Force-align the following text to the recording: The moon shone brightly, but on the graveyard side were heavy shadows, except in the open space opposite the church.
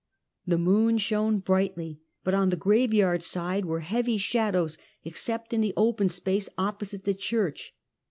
The 0.47 0.57
moon 0.57 0.97
shone 0.97 1.37
brightly, 1.37 1.99
but 2.23 2.33
on 2.33 2.49
the 2.49 2.55
graveyard 2.55 3.21
side 3.21 3.65
were 3.65 3.81
heavy 3.81 4.17
shadows, 4.17 4.79
except 5.03 5.53
in 5.53 5.61
the 5.61 5.75
open 5.77 6.09
space 6.09 6.49
opposite 6.57 7.03
the 7.03 7.13
church. 7.13 7.75